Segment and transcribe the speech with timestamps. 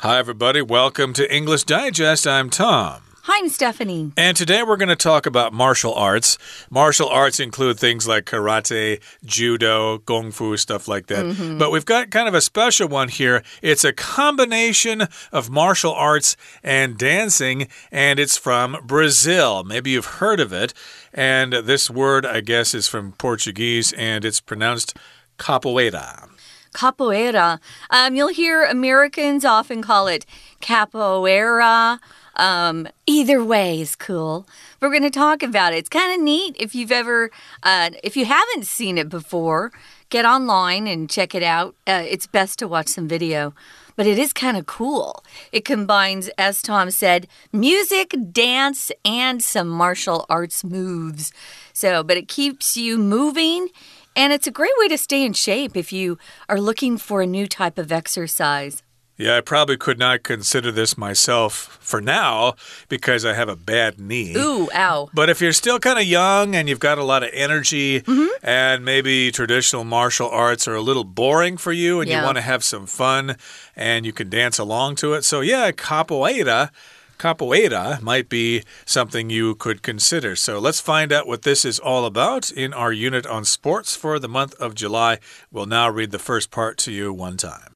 [0.00, 0.60] Hi, everybody.
[0.60, 2.26] Welcome to English Digest.
[2.26, 3.00] I'm Tom.
[3.22, 4.12] Hi, I'm Stephanie.
[4.18, 6.36] And today we're going to talk about martial arts.
[6.68, 11.24] Martial arts include things like karate, judo, kung fu, stuff like that.
[11.24, 11.58] Mm -hmm.
[11.58, 13.42] But we've got kind of a special one here.
[13.62, 19.62] It's a combination of martial arts and dancing, and it's from Brazil.
[19.64, 20.74] Maybe you've heard of it.
[21.14, 24.92] And this word, I guess, is from Portuguese, and it's pronounced
[25.38, 26.33] capoeira
[26.74, 27.60] capoeira.
[27.90, 30.26] Um, you'll hear Americans often call it
[30.60, 31.98] capoeira
[32.36, 34.46] um, either way is cool.
[34.80, 35.78] We're going to talk about it.
[35.78, 36.56] It's kind of neat.
[36.58, 37.30] If you've ever,
[37.62, 39.72] uh, if you haven't seen it before,
[40.10, 41.74] get online and check it out.
[41.86, 43.54] Uh, it's best to watch some video.
[43.96, 45.24] But it is kind of cool.
[45.52, 51.32] It combines, as Tom said, music, dance, and some martial arts moves.
[51.72, 53.68] So, but it keeps you moving
[54.16, 56.18] and it's a great way to stay in shape if you
[56.48, 58.82] are looking for a new type of exercise.
[59.16, 62.54] Yeah, I probably could not consider this myself for now
[62.88, 64.36] because I have a bad knee.
[64.36, 65.08] Ooh, ow.
[65.14, 68.16] But if you're still kind of young and you've got a lot of energy mm
[68.16, 68.28] -hmm.
[68.42, 72.18] and maybe traditional martial arts are a little boring for you and yeah.
[72.18, 73.36] you want to have some fun
[73.76, 75.24] and you can dance along to it.
[75.24, 76.70] So, yeah, capoeira.
[77.18, 80.36] Capoeira might be something you could consider.
[80.36, 84.18] So let's find out what this is all about in our unit on sports for
[84.18, 85.18] the month of July.
[85.50, 87.74] We'll now read the first part to you one time.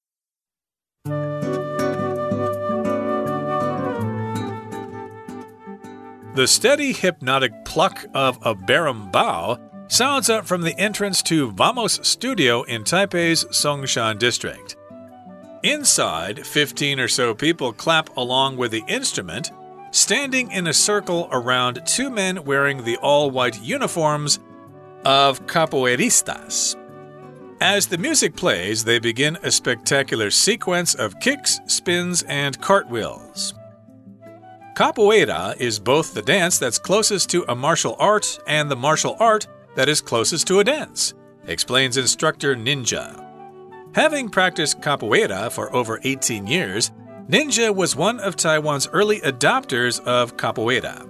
[6.34, 9.58] The steady hypnotic pluck of a berimbau
[9.90, 14.77] sounds up from the entrance to Vamos Studio in Taipei's Songshan district.
[15.62, 19.50] Inside, 15 or so people clap along with the instrument,
[19.90, 24.38] standing in a circle around two men wearing the all white uniforms
[25.04, 26.76] of capoeiristas.
[27.60, 33.54] As the music plays, they begin a spectacular sequence of kicks, spins, and cartwheels.
[34.76, 39.48] Capoeira is both the dance that's closest to a martial art and the martial art
[39.74, 41.14] that is closest to a dance,
[41.48, 43.27] explains instructor Ninja.
[43.98, 46.92] Having practiced capoeira for over 18 years,
[47.28, 51.04] Ninja was one of Taiwan's early adopters of capoeira.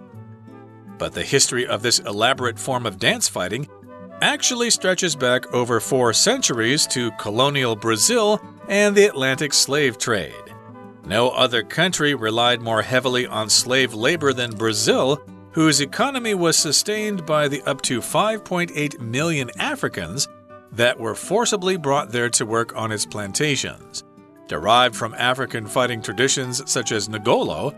[0.97, 3.69] But the history of this elaborate form of dance fighting
[4.23, 8.41] actually stretches back over four centuries to colonial Brazil
[8.71, 10.33] and the Atlantic slave trade.
[11.05, 15.21] No other country relied more heavily on slave labor than Brazil,
[15.53, 20.27] whose economy was sustained by the up to 5.8 million Africans
[20.73, 24.05] that were forcibly brought there to work on its plantations.
[24.47, 27.75] Derived from African fighting traditions such as Ngolo,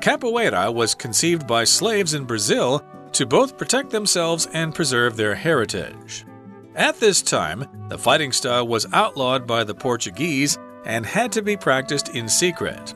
[0.00, 6.24] capoeira was conceived by slaves in Brazil to both protect themselves and preserve their heritage.
[6.74, 11.56] At this time, the fighting style was outlawed by the Portuguese and had to be
[11.56, 12.94] practiced in secret.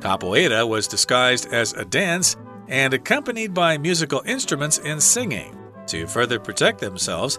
[0.00, 2.36] Capoeira was disguised as a dance
[2.68, 5.56] and accompanied by musical instruments and singing.
[5.88, 7.38] To further protect themselves,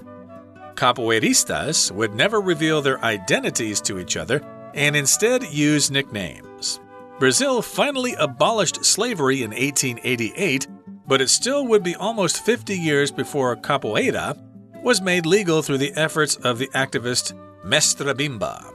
[0.75, 4.41] Capoeiristas would never reveal their identities to each other
[4.73, 6.79] and instead use nicknames.
[7.19, 10.67] Brazil finally abolished slavery in 1888,
[11.07, 14.37] but it still would be almost 50 years before capoeira
[14.81, 17.33] was made legal through the efforts of the activist
[17.63, 18.73] Mestre Bimba.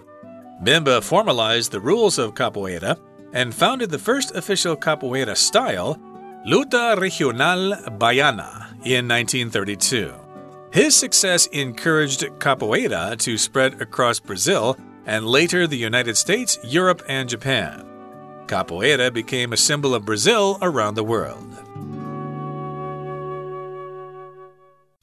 [0.63, 2.99] Bimba formalized the rules of capoeira
[3.33, 6.01] and founded the first official capoeira style,
[6.47, 10.28] Luta Regional Baiana, in 1932.
[10.71, 17.29] His success encouraged capoeira to spread across Brazil and later the United States, Europe, and
[17.29, 17.87] Japan.
[18.47, 21.47] Capoeira became a symbol of Brazil around the world.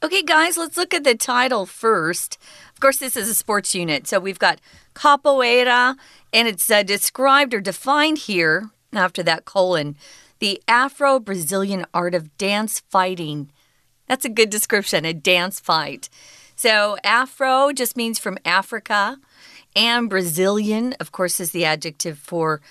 [0.03, 2.37] Okay, guys, let's look at the title first.
[2.73, 4.61] Of course, this is a sports unit, so we've got
[4.93, 5.95] capoeira,
[6.31, 9.95] and it's uh, described or defined here after that colon
[10.39, 13.51] the Afro Brazilian art of dance fighting
[14.07, 16.09] that's a good description, a dance fight.
[16.55, 19.17] So, Afro just means from Africa,
[19.75, 22.61] and Brazilian, of course, is the adjective for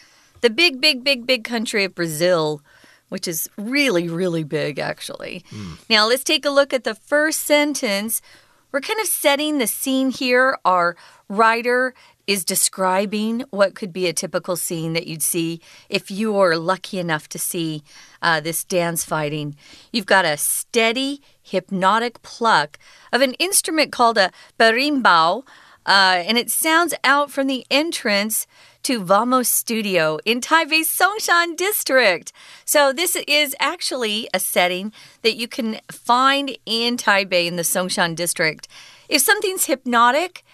[0.40, 2.62] the big, big, big, big country of Brazil,
[3.10, 5.44] which is really, really big, actually.
[5.50, 5.78] Mm.
[5.90, 8.22] Now, let's take a look at the first sentence.
[8.72, 10.58] We're kind of setting the scene here.
[10.64, 10.96] Our
[11.28, 11.94] writer
[12.26, 16.98] is describing what could be a typical scene that you'd see if you were lucky
[16.98, 17.82] enough to see
[18.22, 19.56] uh, this dance fighting.
[19.92, 22.78] You've got a steady, hypnotic pluck
[23.12, 25.44] of an instrument called a berimbau,
[25.86, 28.46] uh, and it sounds out from the entrance
[28.84, 32.32] to Vamos Studio in Taipei's Songshan district.
[32.66, 34.92] So, this is actually a setting
[35.22, 38.68] that you can find in Taipei in the Songshan district.
[39.08, 40.44] If something's hypnotic,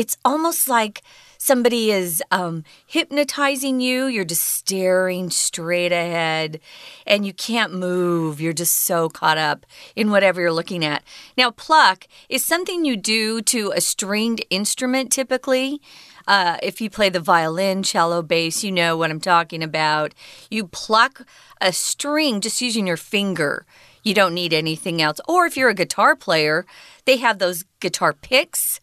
[0.00, 1.02] it's almost like
[1.36, 4.06] somebody is um, hypnotizing you.
[4.06, 6.58] You're just staring straight ahead
[7.06, 8.40] and you can't move.
[8.40, 11.02] You're just so caught up in whatever you're looking at.
[11.36, 15.82] Now, pluck is something you do to a stringed instrument typically.
[16.26, 20.14] Uh, if you play the violin, cello, bass, you know what I'm talking about.
[20.50, 21.26] You pluck
[21.60, 23.66] a string just using your finger.
[24.02, 25.20] You don't need anything else.
[25.28, 26.64] Or if you're a guitar player,
[27.04, 28.80] they have those guitar picks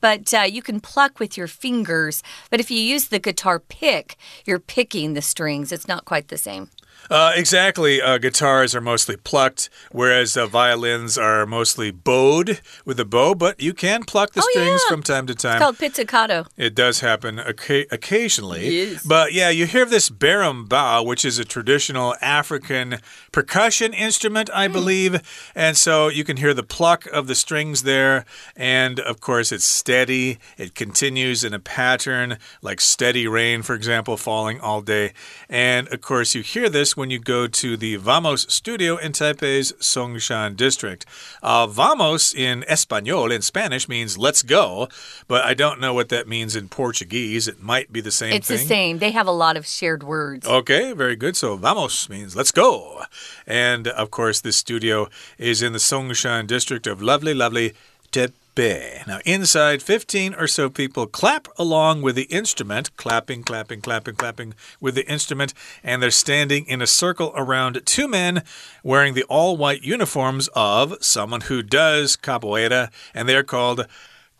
[0.00, 2.22] but uh, you can pluck with your fingers.
[2.50, 5.72] But if you use the guitar pick, you're picking the strings.
[5.72, 6.70] It's not quite the same.
[7.10, 8.02] Uh, exactly.
[8.02, 13.60] Uh, guitars are mostly plucked, whereas uh, violins are mostly bowed with a bow, but
[13.60, 14.94] you can pluck the oh, strings yeah.
[14.94, 15.54] from time to time.
[15.54, 16.46] It's called pizzicato.
[16.56, 18.68] It does happen occasionally.
[18.68, 19.04] Yes.
[19.04, 22.98] But yeah, you hear this berimbau, which is a traditional African
[23.32, 24.72] percussion instrument, I mm.
[24.72, 25.50] believe.
[25.54, 28.24] And so you can hear the pluck of the strings there.
[28.54, 30.38] And of course, it's steady.
[30.58, 35.12] It continues in a pattern, like steady rain, for example, falling all day.
[35.48, 39.72] And of course, you hear this when you go to the Vamos studio in Taipei's
[39.74, 41.04] Songshan district.
[41.42, 44.88] Uh, vamos in Espanol, in Spanish, means let's go,
[45.26, 47.48] but I don't know what that means in Portuguese.
[47.48, 48.58] It might be the same it's thing.
[48.58, 48.98] the same.
[48.98, 50.46] They have a lot of shared words.
[50.46, 51.36] Okay, very good.
[51.36, 53.02] So vamos means let's go.
[53.46, 55.08] And of course, this studio
[55.38, 57.74] is in the Songshan district of lovely, lovely
[58.12, 58.32] Taipei.
[58.58, 64.54] Now, inside, 15 or so people clap along with the instrument, clapping, clapping, clapping, clapping
[64.80, 68.42] with the instrument, and they're standing in a circle around two men
[68.82, 73.86] wearing the all white uniforms of someone who does capoeira, and they're called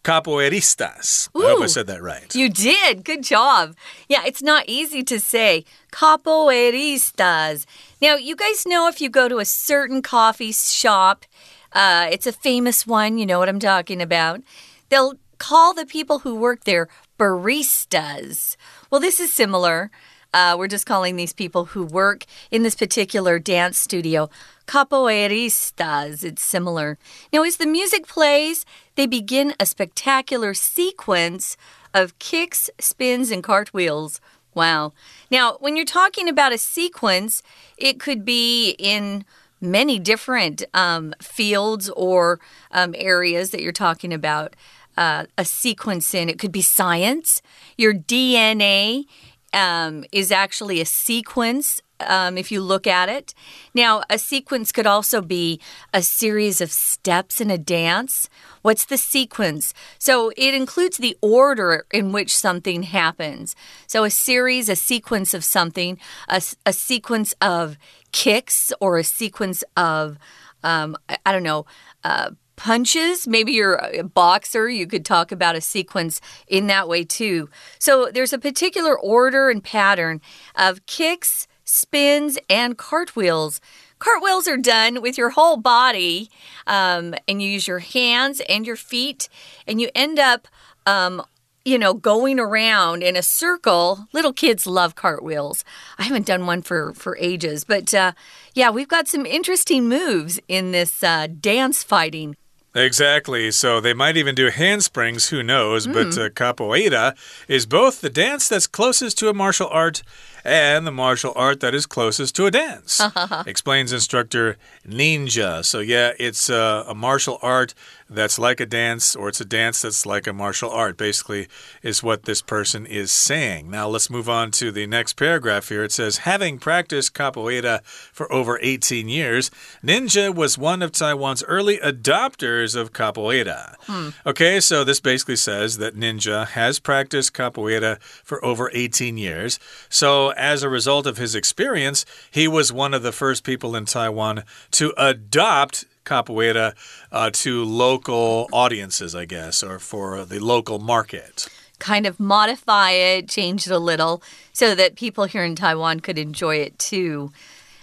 [0.02, 1.28] capoeiristas.
[1.36, 2.34] Ooh, I hope I said that right.
[2.34, 3.04] You did.
[3.04, 3.76] Good job.
[4.08, 7.66] Yeah, it's not easy to say capoeiristas.
[8.02, 11.24] Now, you guys know if you go to a certain coffee shop,
[11.72, 13.18] uh, it's a famous one.
[13.18, 14.40] You know what I'm talking about.
[14.88, 16.88] They'll call the people who work there
[17.18, 18.56] baristas.
[18.90, 19.90] Well, this is similar.
[20.32, 24.28] Uh, we're just calling these people who work in this particular dance studio
[24.66, 26.22] capoeiristas.
[26.22, 26.98] It's similar.
[27.32, 28.66] Now, as the music plays,
[28.96, 31.56] they begin a spectacular sequence
[31.94, 34.20] of kicks, spins, and cartwheels.
[34.54, 34.92] Wow.
[35.30, 37.42] Now, when you're talking about a sequence,
[37.78, 39.24] it could be in
[39.60, 42.40] many different um, fields or
[42.70, 44.54] um, areas that you're talking about.
[44.96, 47.40] Uh, a sequence in it could be science.
[47.76, 49.04] Your DNA
[49.52, 53.34] um, is actually a sequence um, if you look at it.
[53.74, 55.60] Now, a sequence could also be
[55.92, 58.28] a series of steps in a dance.
[58.62, 59.74] What's the sequence?
[59.98, 63.56] So it includes the order in which something happens.
[63.86, 65.98] So a series, a sequence of something,
[66.28, 67.78] a, a sequence of
[68.12, 70.18] kicks, or a sequence of,
[70.62, 71.66] um, I, I, don't know,
[72.04, 73.26] uh, punches.
[73.26, 74.68] Maybe you're a boxer.
[74.68, 77.48] You could talk about a sequence in that way too.
[77.78, 80.20] So there's a particular order and pattern
[80.56, 83.60] of kicks, spins, and cartwheels.
[83.98, 86.30] Cartwheels are done with your whole body,
[86.66, 89.28] um, and you use your hands and your feet,
[89.66, 90.48] and you end up
[90.86, 91.22] um,
[91.64, 94.08] you know, going around in a circle.
[94.14, 95.64] Little kids love cartwheels.
[95.98, 98.12] I haven't done one for for ages, but uh,
[98.54, 102.36] yeah, we've got some interesting moves in this uh, dance fighting.
[102.78, 103.50] Exactly.
[103.50, 105.86] So they might even do handsprings, who knows?
[105.86, 105.92] Mm.
[105.92, 107.16] But uh, capoeira
[107.48, 110.02] is both the dance that's closest to a martial art
[110.44, 113.00] and the martial art that is closest to a dance,
[113.46, 115.64] explains instructor Ninja.
[115.64, 117.74] So, yeah, it's uh, a martial art
[118.10, 121.48] that's like a dance, or it's a dance that's like a martial art, basically,
[121.82, 123.70] is what this person is saying.
[123.70, 125.84] Now, let's move on to the next paragraph here.
[125.84, 129.50] It says, Having practiced capoeira for over 18 years,
[129.84, 133.74] Ninja was one of Taiwan's early adopters of capoeira.
[133.82, 134.10] Hmm.
[134.26, 139.58] Okay, so this basically says that Ninja has practiced capoeira for over 18 years.
[139.88, 143.84] So, as a result of his experience, he was one of the first people in
[143.84, 146.74] Taiwan to adopt capoeira
[147.12, 151.48] uh, to local audiences, I guess, or for the local market.
[151.78, 154.22] Kind of modify it, change it a little
[154.52, 157.30] so that people here in Taiwan could enjoy it too.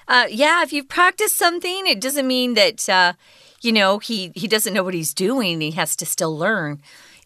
[0.08, 3.14] Uh, yeah, if you've practiced something, it doesn't mean that, uh,
[3.62, 5.62] you know, he, he doesn't know what he's doing.
[5.62, 6.82] He has to still learn.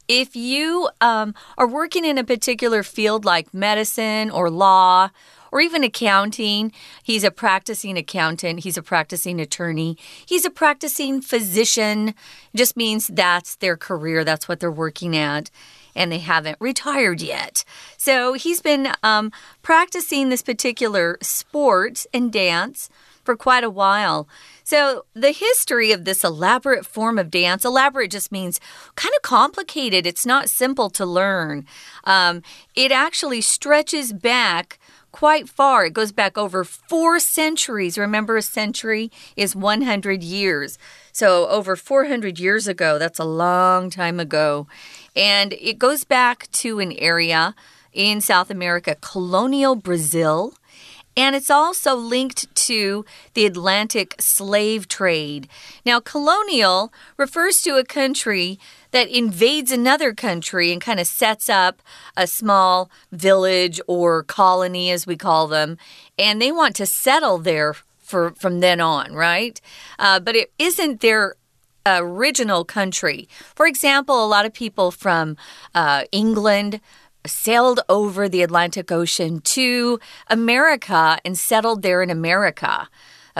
[0.08, 5.10] If you um, are working in a particular field like medicine or law
[5.52, 6.72] or even accounting.
[7.04, 12.10] He's a practicing accountant, he's a practicing attorney, he's a practicing physician.
[12.10, 15.50] It just means that's their career, that's what they're working at.
[15.96, 17.66] And they haven't retired yet.
[17.98, 22.90] So he's been um, practicing this particular sport and dance
[23.30, 24.28] for quite a while.
[24.64, 28.60] So, the history of this elaborate form of dance, elaborate just means
[28.96, 30.08] kind of complicated.
[30.08, 31.66] It's not simple to learn.
[32.06, 32.42] Um,
[32.76, 34.80] it actually stretches back
[35.12, 35.86] quite far.
[35.86, 37.98] It goes back over four centuries.
[37.98, 40.78] Remember, a century is 100 years.
[41.12, 44.68] So, over 400 years ago, that's a long time ago.
[45.16, 47.56] And it goes back to an area
[47.94, 50.54] in South America, colonial Brazil.
[51.18, 55.50] And it's also linked to the Atlantic slave trade.
[55.86, 58.60] Now, colonial refers to a country
[58.92, 61.82] that invades another country and kind of sets up
[62.18, 65.78] a small village or colony, as we call them,
[66.18, 69.62] and they want to settle there for from then on, right?
[70.00, 71.36] Uh, but it isn't their
[71.86, 73.28] original country.
[73.56, 75.38] For example, a lot of people from
[75.74, 76.82] uh, England
[77.26, 82.88] sailed over the Atlantic Ocean to America and settled there in America.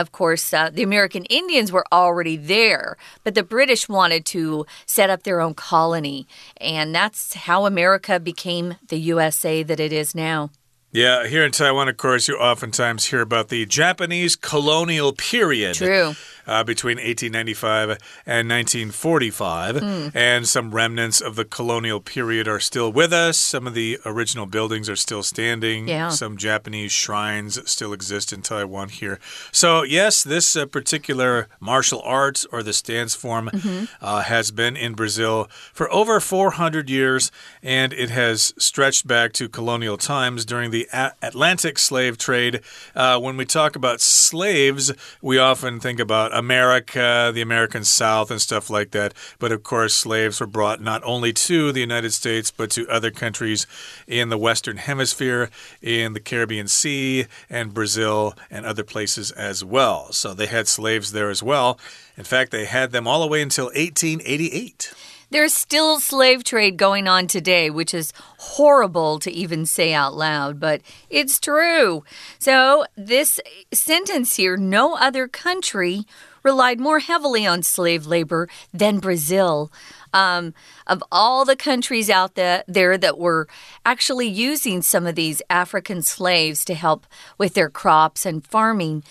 [0.00, 5.10] Of course, uh, the American Indians were already there, but the British wanted to set
[5.10, 6.26] up their own colony.
[6.56, 10.50] And that's how America became the USA that it is now.
[10.92, 15.76] Yeah, here in Taiwan, of course, you oftentimes hear about the Japanese colonial period.
[15.76, 16.14] True
[16.50, 17.90] uh, between 1895
[18.26, 19.76] and 1945.
[19.76, 20.12] Mm.
[20.14, 23.38] And some remnants of the colonial period are still with us.
[23.38, 25.88] Some of the original buildings are still standing.
[25.88, 26.08] Yeah.
[26.08, 29.20] Some Japanese shrines still exist in Taiwan here.
[29.52, 33.88] So, yes, this uh, particular martial arts or the stance form mm -hmm.
[34.00, 37.30] uh, has been in Brazil for over 400 years,
[37.62, 42.60] and it has stretched back to colonial times during the A Atlantic slave trade.
[42.96, 44.92] Uh, when we talk about slaves,
[45.22, 49.14] we often think about about America, the American South, and stuff like that.
[49.38, 53.12] But of course, slaves were brought not only to the United States, but to other
[53.12, 53.66] countries
[54.08, 60.12] in the Western Hemisphere, in the Caribbean Sea, and Brazil, and other places as well.
[60.12, 61.78] So they had slaves there as well.
[62.16, 64.92] In fact, they had them all the way until 1888.
[65.32, 70.58] There's still slave trade going on today, which is horrible to even say out loud,
[70.58, 72.02] but it's true.
[72.40, 73.38] So, this
[73.72, 76.04] sentence here no other country
[76.42, 79.70] relied more heavily on slave labor than Brazil.
[80.12, 80.54] Um,
[80.86, 83.46] of all the countries out there, there that were
[83.86, 87.06] actually using some of these African slaves to help
[87.38, 89.04] with their crops and farming,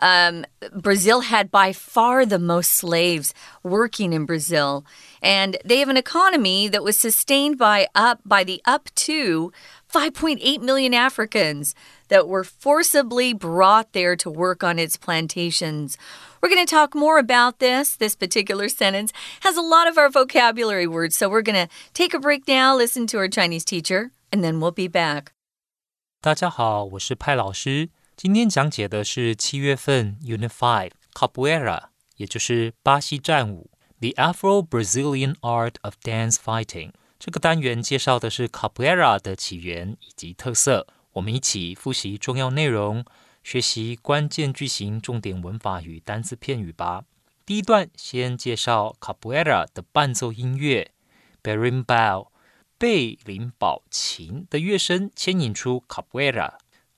[0.00, 4.84] um, Brazil had by far the most slaves working in Brazil,
[5.20, 9.52] and they have an economy that was sustained by up by the up to
[9.92, 11.74] 5.8 million Africans
[12.08, 15.98] that were forcibly brought there to work on its plantations.
[16.40, 17.96] We're going to talk more about this.
[17.96, 22.14] This particular sentence has a lot of our vocabulary words, so we're going to take
[22.14, 25.32] a break now, listen to our Chinese teacher, and then we'll be back.
[26.20, 27.90] 大家好，我是派老师。
[28.15, 36.91] 今天讲解的是七月份 Unit Five Capoeira，也就是巴西战舞，The Afro-Brazilian Art of Dance Fighting。
[37.19, 40.87] 这个单元介绍的是 Capoeira 的起源以及特色。
[41.13, 43.03] 我们一起复习重要内容，
[43.43, 47.03] 学习关键句型、重点文法与单词片语吧。
[47.45, 50.91] 第一段先介绍 Capoeira 的伴奏音乐
[51.41, 52.27] b e r i m b a l
[52.77, 56.53] 贝林宝琴的乐声牵引出 Capoeira。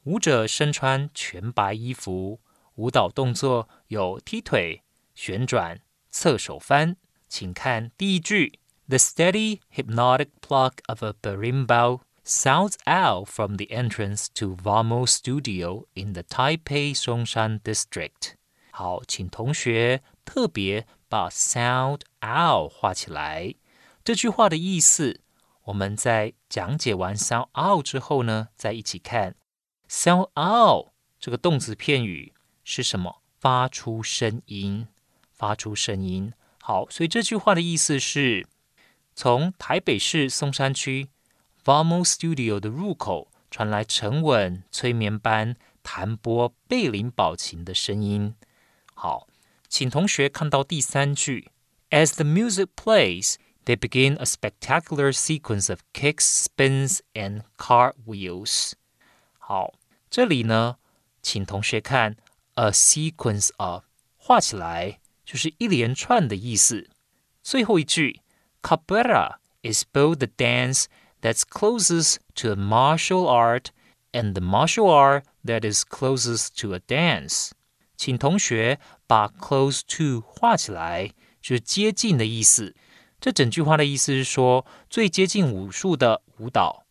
[0.05, 2.39] 舞者身穿全白衣服，
[2.75, 4.83] 舞蹈动作有踢腿、
[5.15, 5.81] 旋转、
[6.11, 6.97] 侧手翻。
[7.27, 16.13] 请看第一句：The steady, hypnotic pluck of a berimbau sounds out from the entrance to Vamo Studio in
[16.13, 18.33] the Taipei Songshan District。
[18.69, 23.55] 好，请同学特别把 sound out 画起来。
[24.03, 25.21] 这句话的意思，
[25.63, 29.35] 我们在讲解完 sound out 之后呢，再一起看。
[29.89, 33.21] Sell out 这个动词片语是什么？
[33.39, 34.87] 发出声音，
[35.31, 36.33] 发出声音。
[36.61, 38.47] 好，所以这句话的意思是：
[39.15, 41.09] 从台北市松山区
[41.63, 48.33] Vamo Studio 的入口传来沉稳催眠般弹拨贝林宝琴的声音。
[48.95, 49.27] 好，
[49.69, 51.51] 请同学看到第三句
[51.91, 58.71] ：As the music plays, they begin a spectacular sequence of kicks, spins, and cartwheels.
[59.44, 59.74] 好，
[60.08, 60.76] 这里呢，
[61.22, 62.16] 请同学看
[62.54, 63.84] a sequence of
[64.16, 66.88] 画起来就是一连串的意思。
[67.42, 68.20] 最后一句
[68.62, 70.84] capoeira is both the dance
[71.20, 73.66] that's closest to a martial art
[74.12, 77.50] and the martial art that is closest to a dance。
[77.96, 82.74] 请同学把 close to 画起来，就是接近的意思。
[83.20, 86.83] 这整句话的意思是说，最接近武术的舞蹈。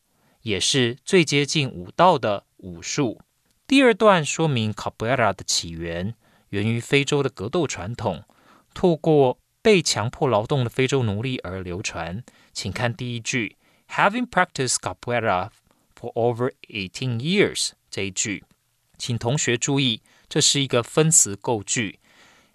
[0.45, 3.21] 也是最接近武道的武术。
[3.67, 6.15] 第二段说明 capoeira 的起源，
[6.51, 8.25] 源于非洲的格斗传统，
[8.75, 12.23] 透过被强迫劳动的非洲奴隶而流传。
[12.53, 13.57] 请看第一句
[13.89, 15.49] ：Having practiced capoeira
[15.99, 17.71] for over eighteen years。
[17.91, 18.45] 这一句，
[18.99, 22.01] 请同学注意，这是一个分词构句。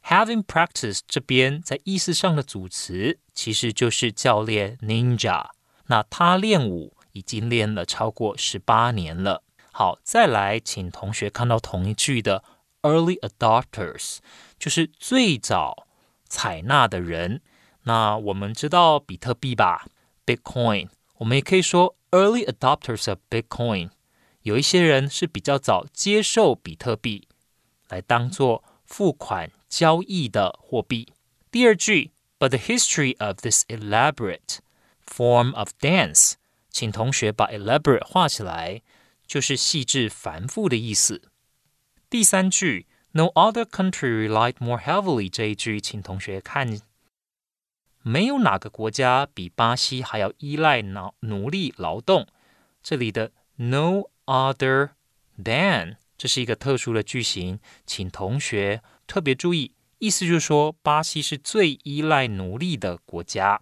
[0.03, 5.48] Having practiced 这边在意思上的组词其实就是教练 Ninja。
[5.88, 9.44] 那他练武已经练了超过十八年了。
[9.72, 12.44] 好，再来，请同学看到同一句的
[12.82, 14.18] early adopters，
[14.58, 15.88] 就是最早
[16.28, 17.42] 采纳的人。
[17.84, 19.86] 那我们知道比特币吧
[20.25, 23.92] ，Bitcoin，我们也可以说 early adopters of Bitcoin。
[24.42, 27.28] 有一些人是比较早接受比特币
[27.89, 31.13] 来当做付款交易的货币。
[31.51, 34.60] 第二句，But the history of this elaborate
[35.06, 36.34] form of dance，
[36.70, 38.82] 请同学把 elaborate 画起来，
[39.26, 41.32] 就是细致繁复的意思。
[42.10, 46.80] 第三句，No other country relied more heavily 这一句，请同学看，
[48.02, 52.28] 没有哪个国家比巴西还要依赖劳奴隶劳动。
[52.82, 54.92] 这里的 no other
[55.38, 63.62] than 这是一个特殊的句型，请同学特别注意，意思就是说巴西是最依赖奴隶的国家。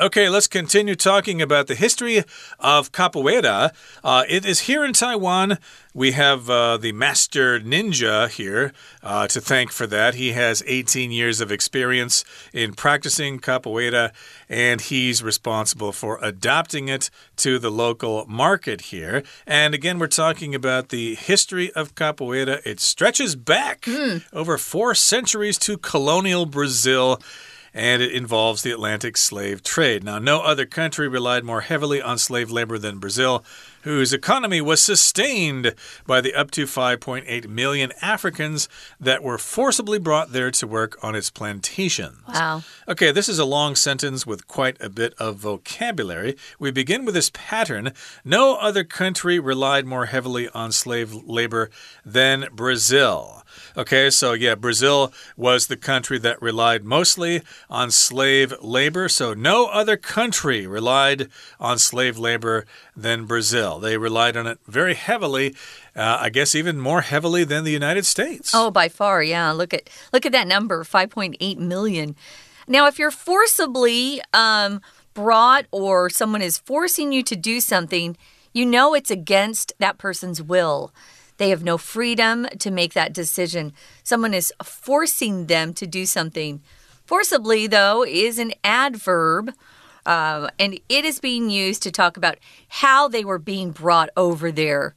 [0.00, 2.24] Okay, let's continue talking about the history
[2.58, 3.70] of capoeira.
[4.02, 5.58] Uh, it is here in Taiwan.
[5.92, 10.14] We have uh, the master ninja here uh, to thank for that.
[10.14, 14.12] He has 18 years of experience in practicing capoeira,
[14.48, 19.22] and he's responsible for adapting it to the local market here.
[19.46, 22.62] And again, we're talking about the history of capoeira.
[22.64, 24.24] It stretches back mm.
[24.32, 27.20] over four centuries to colonial Brazil
[27.72, 30.04] and it involves the Atlantic slave trade.
[30.04, 33.44] Now, no other country relied more heavily on slave labor than Brazil,
[33.82, 35.74] whose economy was sustained
[36.06, 41.14] by the up to 5.8 million Africans that were forcibly brought there to work on
[41.14, 42.18] its plantations.
[42.28, 42.62] Wow.
[42.88, 46.36] Okay, this is a long sentence with quite a bit of vocabulary.
[46.58, 47.92] We begin with this pattern
[48.24, 51.70] No other country relied more heavily on slave labor
[52.04, 53.39] than Brazil.
[53.76, 59.08] Okay, so yeah, Brazil was the country that relied mostly on slave labor.
[59.08, 63.78] So no other country relied on slave labor than Brazil.
[63.78, 65.54] They relied on it very heavily.
[65.94, 68.52] Uh, I guess even more heavily than the United States.
[68.54, 69.50] Oh, by far, yeah.
[69.50, 72.16] Look at look at that number, 5.8 million.
[72.68, 74.80] Now, if you're forcibly um,
[75.14, 78.16] brought or someone is forcing you to do something,
[78.52, 80.92] you know it's against that person's will.
[81.40, 83.72] They have no freedom to make that decision.
[84.02, 86.60] Someone is forcing them to do something.
[87.06, 89.54] Forcibly, though, is an adverb.
[90.04, 92.36] Uh, and it is being used to talk about
[92.68, 94.94] how they were being brought over there.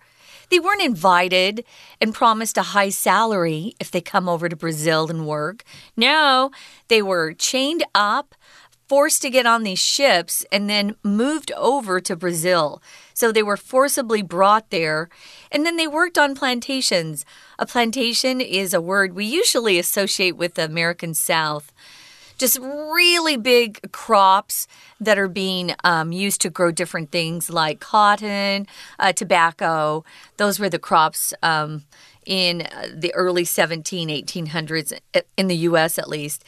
[0.49, 1.63] They weren't invited
[2.01, 5.63] and promised a high salary if they come over to Brazil and work.
[5.95, 6.51] No,
[6.89, 8.35] they were chained up,
[8.89, 12.81] forced to get on these ships, and then moved over to Brazil.
[13.13, 15.09] So they were forcibly brought there.
[15.51, 17.25] And then they worked on plantations.
[17.59, 21.71] A plantation is a word we usually associate with the American South.
[22.37, 24.67] Just really big crops
[24.99, 28.67] that are being um, used to grow different things like cotton,
[28.99, 30.03] uh, tobacco.
[30.37, 31.83] Those were the crops um,
[32.25, 34.97] in uh, the early 17, 1800s,
[35.37, 36.43] in the US at least.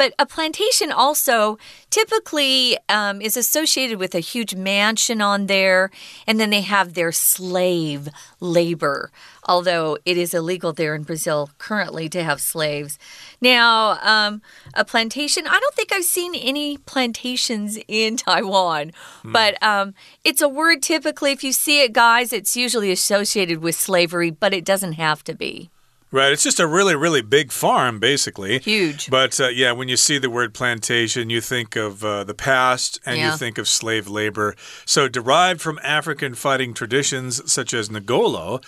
[0.00, 1.58] But a plantation also
[1.90, 5.90] typically um, is associated with a huge mansion on there,
[6.26, 8.08] and then they have their slave
[8.40, 9.10] labor,
[9.44, 12.98] although it is illegal there in Brazil currently to have slaves.
[13.42, 14.40] Now, um,
[14.72, 19.32] a plantation, I don't think I've seen any plantations in Taiwan, hmm.
[19.32, 19.92] but um,
[20.24, 24.54] it's a word typically, if you see it, guys, it's usually associated with slavery, but
[24.54, 25.68] it doesn't have to be.
[26.12, 26.32] Right.
[26.32, 28.58] It's just a really, really big farm, basically.
[28.58, 29.08] Huge.
[29.10, 32.98] But uh, yeah, when you see the word plantation, you think of uh, the past
[33.06, 33.30] and yeah.
[33.30, 34.56] you think of slave labor.
[34.84, 38.60] So, derived from African fighting traditions such as Ngolo,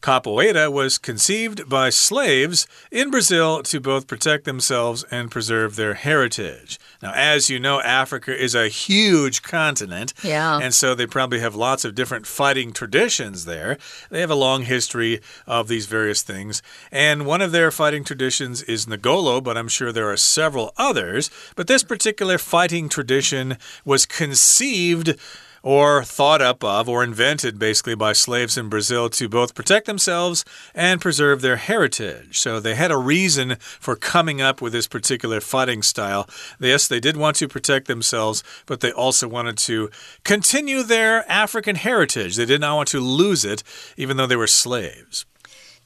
[0.00, 6.78] Capoeira was conceived by slaves in Brazil to both protect themselves and preserve their heritage.
[7.02, 10.14] Now, as you know, Africa is a huge continent.
[10.22, 10.58] Yeah.
[10.58, 13.76] And so they probably have lots of different fighting traditions there.
[14.10, 16.62] They have a long history of these various things.
[16.90, 21.30] And one of their fighting traditions is Ngolo, but I'm sure there are several others.
[21.56, 25.18] But this particular fighting tradition was conceived
[25.62, 30.44] or thought up of or invented basically by slaves in Brazil to both protect themselves
[30.74, 32.38] and preserve their heritage.
[32.38, 36.28] So they had a reason for coming up with this particular fighting style.
[36.58, 39.90] Yes, they did want to protect themselves, but they also wanted to
[40.24, 42.36] continue their African heritage.
[42.36, 43.62] They did not want to lose it,
[43.96, 45.26] even though they were slaves.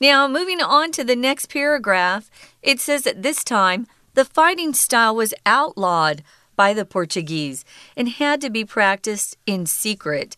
[0.00, 2.30] Now, moving on to the next paragraph,
[2.62, 6.22] it says that this time the fighting style was outlawed
[6.56, 7.64] by the Portuguese
[7.96, 10.36] and had to be practiced in secret.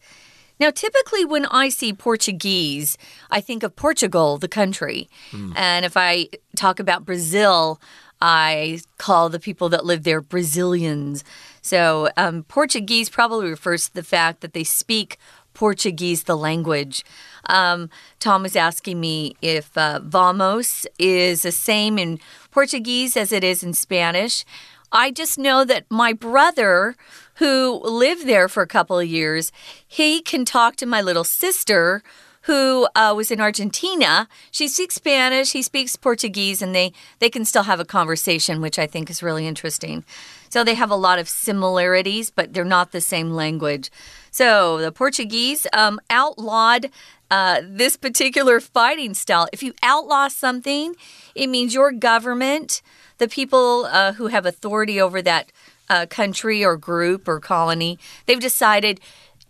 [0.59, 2.97] Now, typically, when I see Portuguese,
[3.31, 5.09] I think of Portugal, the country.
[5.31, 5.53] Mm.
[5.55, 7.79] And if I talk about Brazil,
[8.21, 11.25] I call the people that live there Brazilians.
[11.61, 15.19] So, um, Portuguese probably refers to the fact that they speak
[15.53, 17.05] Portuguese, the language.
[17.47, 17.89] Um,
[18.21, 22.19] Tom was asking me if uh, vamos is the same in
[22.51, 24.45] Portuguese as it is in Spanish.
[24.93, 26.97] I just know that my brother,
[27.37, 29.53] who lived there for a couple of years,
[29.87, 32.03] he can talk to my little sister
[32.47, 34.29] who uh, was in Argentina.
[34.51, 38.79] She speaks Spanish, he speaks Portuguese, and they, they can still have a conversation, which
[38.79, 40.05] I think is really interesting.
[40.49, 43.91] So they have a lot of similarities, but they're not the same language.
[44.31, 46.91] So the Portuguese um, outlawed
[47.31, 49.49] uh, this particular fighting style.
[49.53, 50.95] If you outlaw something,
[51.35, 52.83] it means your government
[53.19, 55.51] the people uh, who have authority over that
[55.89, 59.01] uh, country or group or colony, they've decided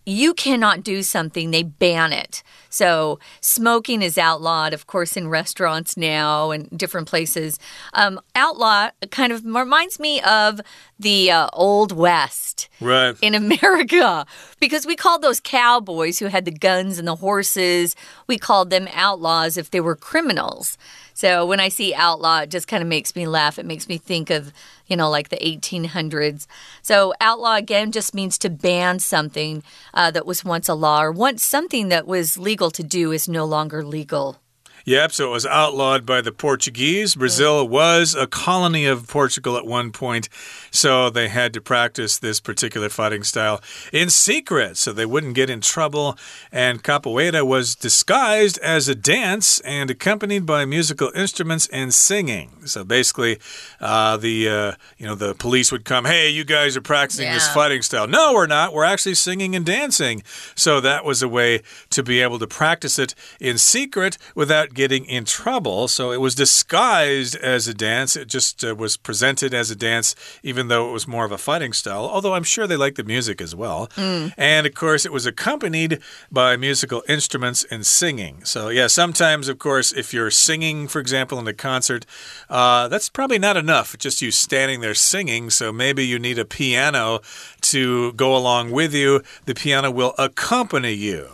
[0.06, 2.42] you cannot do something, they ban it.
[2.70, 7.58] So, smoking is outlawed, of course, in restaurants now and different places.
[7.92, 10.60] Um, outlaw kind of reminds me of
[10.98, 13.16] the uh, Old West right.
[13.20, 14.26] in America
[14.60, 17.94] because we called those cowboys who had the guns and the horses,
[18.26, 20.78] we called them outlaws if they were criminals.
[21.14, 23.58] So when I see outlaw, it just kind of makes me laugh.
[23.58, 24.52] It makes me think of,
[24.86, 26.46] you know, like the 1800s.
[26.82, 29.62] So outlaw again just means to ban something
[29.94, 33.28] uh, that was once a law or once something that was legal to do is
[33.28, 34.38] no longer legal.
[34.86, 37.16] Yep, so it was outlawed by the Portuguese.
[37.16, 40.28] Brazil was a colony of Portugal at one point,
[40.70, 43.60] so they had to practice this particular fighting style
[43.92, 46.16] in secret so they wouldn't get in trouble.
[46.52, 52.52] And capoeira was disguised as a dance and accompanied by musical instruments and singing.
[52.66, 53.40] So basically,
[53.80, 57.34] uh, the uh, you know the police would come, "Hey, you guys are practicing yeah.
[57.34, 58.72] this fighting style." No, we're not.
[58.72, 60.22] We're actually singing and dancing.
[60.54, 65.04] So that was a way to be able to practice it in secret without getting
[65.06, 65.88] in trouble.
[65.88, 68.14] So it was disguised as a dance.
[68.14, 71.38] It just uh, was presented as a dance, even though it was more of a
[71.38, 72.04] fighting style.
[72.04, 73.88] Although I'm sure they liked the music as well.
[73.96, 74.32] Mm.
[74.36, 78.44] And of course, it was accompanied by musical instruments and singing.
[78.44, 82.06] So, yeah, sometimes, of course, if you're singing, for example, in a concert,
[82.48, 83.98] uh, that's probably not enough.
[83.98, 85.50] Just you standing there singing.
[85.50, 87.20] So maybe you need a piano
[87.62, 89.22] to go along with you.
[89.46, 91.28] The piano will accompany you.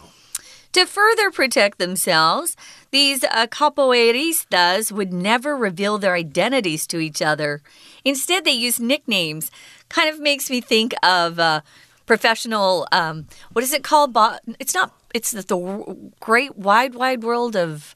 [0.72, 2.56] To further protect themselves,
[2.92, 7.61] these uh, capoeiristas would never reveal their identities to each other.
[8.04, 9.50] Instead, they use nicknames.
[9.90, 11.61] Kind of makes me think of uh,
[12.06, 14.16] professional, um, what is it called?
[14.58, 17.94] It's not, it's the, the great wide, wide world of.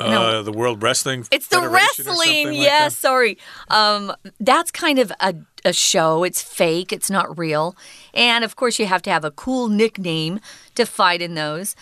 [0.00, 0.22] No.
[0.22, 1.24] Uh, the World Wrestling.
[1.30, 2.52] It's the wrestling.
[2.52, 3.38] Yes, like sorry.
[3.68, 6.24] Um, that's kind of a, a show.
[6.24, 6.92] It's fake.
[6.92, 7.76] It's not real.
[8.12, 10.40] And of course, you have to have a cool nickname
[10.74, 11.74] to fight in those.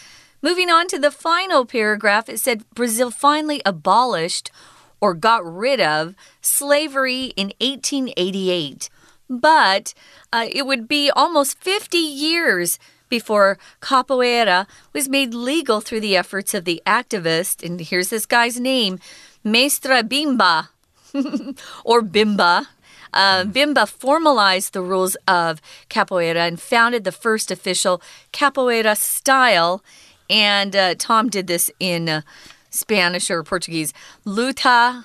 [0.43, 4.51] Moving on to the final paragraph, it said Brazil finally abolished
[5.01, 8.91] or got rid of slavery in 1888.
[9.31, 9.95] But
[10.33, 16.55] uh, it would be almost 50 years before capoeira was made legal through the efforts
[16.55, 18.99] of the activist, and here's this guy's name,
[19.45, 20.69] Mestre Bimba,
[21.85, 22.67] or Bimba.
[23.13, 28.01] Uh, Bimba formalized the rules of capoeira and founded the first official
[28.33, 29.85] capoeira style
[30.33, 32.23] and uh, Tom did this in uh,
[32.71, 33.93] Spanish or Portuguese.
[34.27, 35.05] Luta.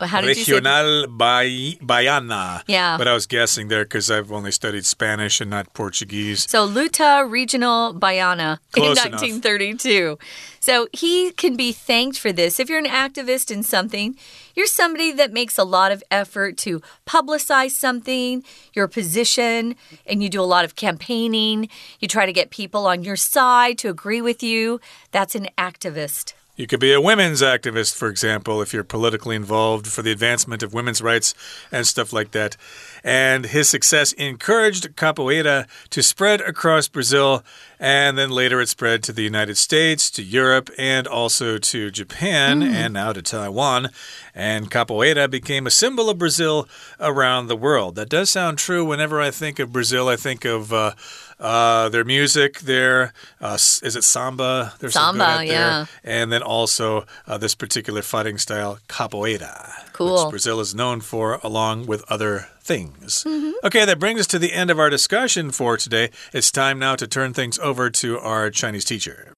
[0.00, 1.06] How did Regional?
[1.08, 2.62] Baiana.
[2.66, 2.98] Yeah.
[2.98, 6.48] But I was guessing there because I've only studied Spanish and not Portuguese.
[6.48, 9.88] So Luta Regional Baiana Close in 1932.
[9.88, 10.18] Enough.
[10.60, 12.58] So he can be thanked for this.
[12.58, 14.16] If you're an activist in something,
[14.54, 18.42] you're somebody that makes a lot of effort to publicize something,
[18.74, 21.68] your position, and you do a lot of campaigning.
[22.00, 24.80] You try to get people on your side to agree with you.
[25.12, 26.34] That's an activist.
[26.56, 30.62] You could be a women's activist, for example, if you're politically involved for the advancement
[30.62, 31.34] of women's rights
[31.70, 32.56] and stuff like that.
[33.04, 37.44] And his success encouraged capoeira to spread across Brazil,
[37.78, 42.60] and then later it spread to the United States, to Europe, and also to Japan,
[42.62, 42.72] mm.
[42.72, 43.90] and now to Taiwan.
[44.34, 46.66] And capoeira became a symbol of Brazil
[46.98, 47.96] around the world.
[47.96, 50.08] That does sound true whenever I think of Brazil.
[50.08, 50.72] I think of.
[50.72, 50.92] Uh,
[51.39, 54.73] uh, their music, their uh, is it samba?
[54.79, 55.85] They're samba, so yeah.
[56.03, 56.21] There.
[56.21, 59.91] And then also uh, this particular fighting style, capoeira.
[59.93, 60.25] Cool.
[60.25, 63.23] Which Brazil is known for, along with other things.
[63.25, 63.53] Mm -hmm.
[63.63, 66.11] Okay, that brings us to the end of our discussion for today.
[66.31, 69.33] It's time now to turn things over to our Chinese teacher.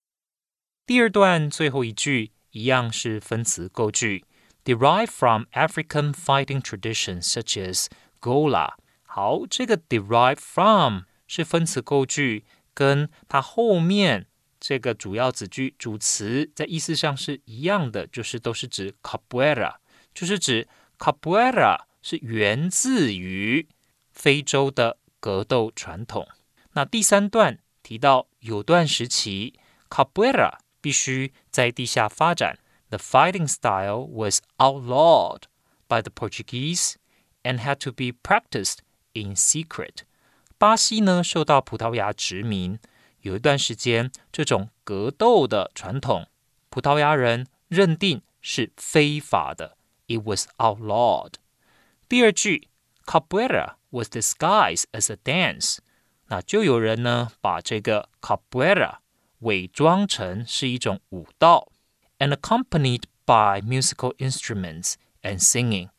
[0.86, 4.26] 第二段最后一句一样是分词构句，
[4.66, 7.88] derived from African fighting traditions such as
[8.22, 8.74] Gola。
[9.06, 14.27] 好，这个 derived from 是分词构句，跟它后面
[14.59, 19.77] 这个主要子句主词在意思上是一样的，就是都是指 capoeira，
[20.13, 20.67] 就是指
[20.99, 23.69] capoeira 是源自于
[24.11, 26.27] 非洲的格斗传统。
[26.73, 32.59] 那第三段提到有段时期 capoeira 必须在地下发展。
[32.91, 35.43] The fighting style was outlawed
[35.87, 36.95] by the Portuguese
[37.43, 38.79] and had to be practiced
[39.13, 40.05] in secret.
[40.59, 42.81] 巴西呢受到葡萄牙殖民，
[43.21, 46.27] 有一段时间，这种格斗的传统，
[46.69, 49.77] 葡萄牙人认定是非法的。
[50.09, 51.35] It was outlawed。
[52.09, 52.69] 第二句
[53.05, 55.79] ，Capoeira was disguised as a dance。
[56.27, 58.97] 那就有人呢把这个 Capoeira
[59.41, 61.71] 伪装成是一种舞蹈
[62.19, 65.91] ，and accompanied by musical instruments and singing。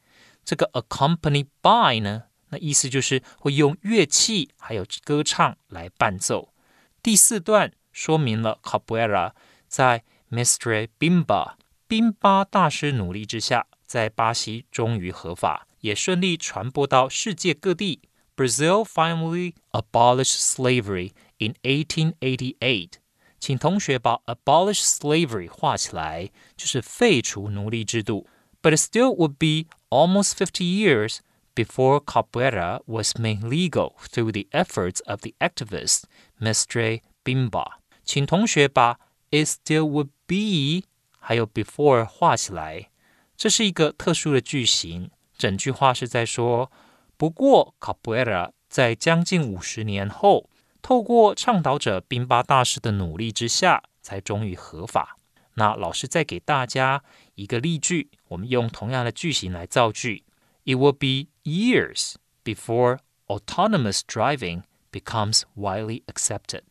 [0.44, 2.24] 这个 accompanied by 呢？
[2.50, 6.54] 那意思就是会用乐器还有歌唱来伴奏。
[7.02, 9.32] 第四段说明了 capoeira
[9.68, 11.54] 在 Mestre Bimba
[11.88, 18.02] 宾巴大师努力之下，在巴西终于合法，也顺利传播到世界各地。
[18.36, 22.92] Brazil finally abolished slavery in 1888。
[23.40, 28.28] 请同学把 abolish slavery 画起来，就是废除奴隶制度。
[28.62, 31.20] But it still would be almost 50 years
[31.56, 36.04] before Capoeira was made legal through the efforts of the activist
[36.40, 37.80] Mestre Bimba.
[38.04, 40.88] 请同学把 it still would be
[41.20, 42.90] 还有 before 画起来，
[43.38, 45.12] 这是一个特殊的句型。
[45.38, 46.72] 整句话是在说，
[47.16, 50.50] 不过 Capoeira 在将近五十年后，
[50.82, 55.18] 透过倡导者 Bimba 大师的努力之下，才终于合法。
[55.56, 57.04] 那老师再给大家
[57.36, 60.24] 一个例句，我们用同样的句型来造句。
[60.69, 62.15] it will be years
[62.45, 66.63] before autonomous driving becomes widely accepted.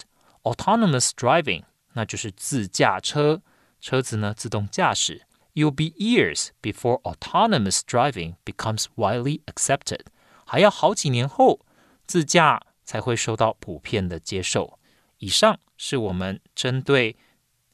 [0.43, 3.41] Autonomous driving 那就是自驾车，
[3.79, 5.25] 车子呢自动驾驶。
[5.53, 10.01] It will be years before autonomous driving becomes widely accepted.
[10.45, 11.65] 还要好几年后，
[12.05, 14.79] 自驾才会受到普遍的接受。
[15.19, 17.15] 以上是我们针对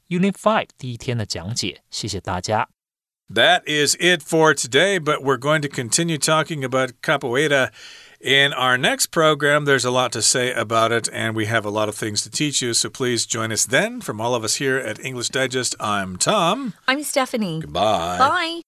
[0.08, 2.68] Unit Five 第一天的讲解，谢谢大家。
[3.29, 7.71] that is it for today, but we're going to continue talking about capoeira
[8.21, 9.65] in our next program.
[9.65, 12.29] There's a lot to say about it, and we have a lot of things to
[12.29, 14.01] teach you, so please join us then.
[14.01, 16.73] From all of us here at English Digest, I'm Tom.
[16.87, 17.61] I'm Stephanie.
[17.61, 18.17] Goodbye.
[18.17, 18.61] Bye.